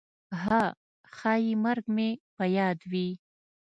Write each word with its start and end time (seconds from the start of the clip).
«ها… 0.41 0.63
ښایي 1.15 1.53
څوک 1.63 1.85
مې 1.95 2.09
په 2.35 2.43
یاد 2.57 2.79
وي!» 2.91 3.07